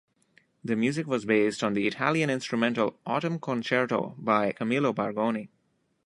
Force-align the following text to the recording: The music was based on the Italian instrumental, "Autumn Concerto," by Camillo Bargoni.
The 0.63 0.75
music 0.75 1.05
was 1.05 1.25
based 1.25 1.63
on 1.63 1.73
the 1.73 1.85
Italian 1.85 2.31
instrumental, 2.31 2.99
"Autumn 3.05 3.37
Concerto," 3.37 4.15
by 4.17 4.51
Camillo 4.51 4.91
Bargoni. 4.93 5.49